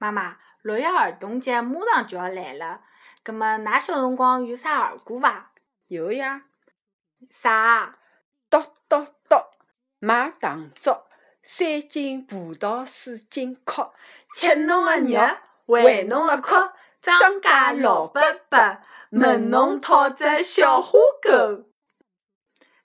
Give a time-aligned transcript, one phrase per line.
[0.00, 2.80] 妈妈，六一儿童节马上就要来了，
[3.22, 5.52] 葛么㑚小辰光有啥儿歌伐？
[5.88, 6.44] 有呀，
[7.28, 7.98] 啥？
[8.48, 9.50] 剁剁剁，
[9.98, 11.02] 买糖粥，
[11.42, 13.92] 三斤葡萄四斤壳，
[14.34, 15.20] 吃侬个肉，
[15.66, 16.72] 喂侬个壳，
[17.02, 18.78] 庄稼老伯伯，
[19.10, 21.66] 问侬讨只小花狗。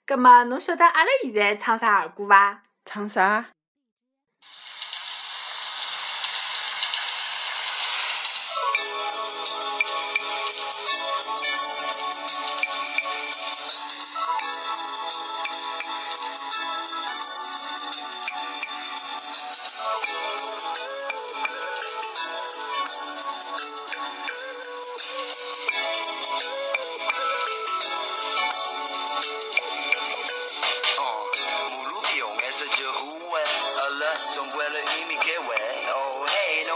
[0.04, 2.64] 葛末侬晓得阿拉现在唱啥儿歌伐？
[2.84, 3.46] 唱啥？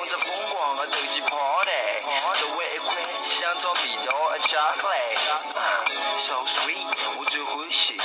[0.01, 1.71] 哦嘿，弄只疯狂的斗鸡 party，
[2.41, 4.97] 周围一块香草味道的巧克力
[6.16, 6.87] ，so sweet，
[7.19, 8.01] 我最欢喜。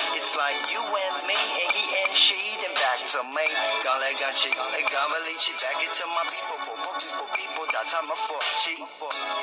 [3.06, 3.46] Then back to me，
[3.84, 8.86] 讲来讲去，讲不离去，back it to my people，people people people，大唱没放弃。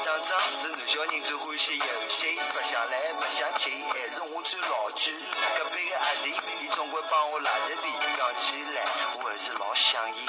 [0.05, 5.15] 当仗是侬小人最欢喜游戏，白相来白相去，还是我最老气。
[5.57, 8.83] 隔壁个阿弟，伊总归帮我拉着皮，讲起来
[9.23, 10.27] 我还是老想伊。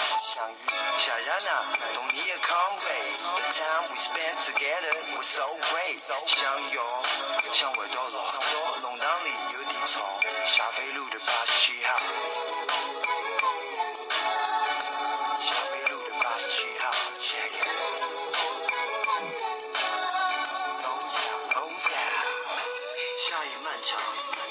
[0.99, 1.51] 想想呢，
[1.95, 5.99] 童年的 comrades，the time we spent together was so great。
[6.27, 7.03] 想要
[7.51, 8.39] 想回到老早，
[8.81, 10.01] 弄堂里有点吵，
[10.45, 13.32] 霞飞路的八十七号。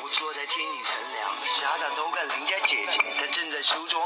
[0.03, 4.05] 我坐在天顶乘凉，傻傻偷看邻家姐姐，她正在梳妆，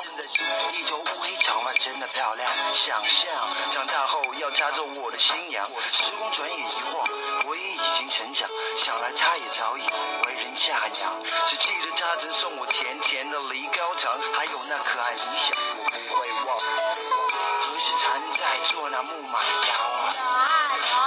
[0.72, 2.50] 一头乌黑长发真的漂亮。
[2.74, 3.32] 想象
[3.70, 7.08] 长大后要她做我的新娘，时光转眼一晃，
[7.46, 9.82] 我也已经成长，想来她也早已
[10.26, 11.22] 为人嫁娘。
[11.46, 16.58] 只记得她曾送我甜甜的梨膏糖，还有那可爱理想，我不会忘。
[17.64, 21.05] 何时才能再做那木马摇啊？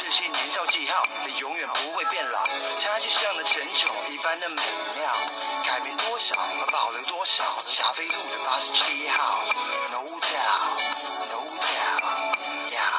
[0.00, 2.46] 这些年少记号，你永远不会变老。
[2.80, 4.62] 它就像那陈酒一般的美
[4.94, 5.12] 妙，
[5.66, 6.36] 改变多少，
[6.70, 7.42] 保留多少。
[7.66, 9.42] 霞飞路的八十七号
[9.90, 11.42] ，No doubt，No
[12.70, 12.98] doubt，Yeah。